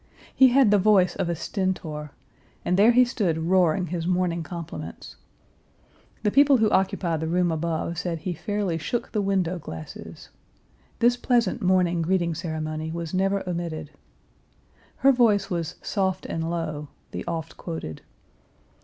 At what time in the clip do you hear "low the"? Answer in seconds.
16.49-17.23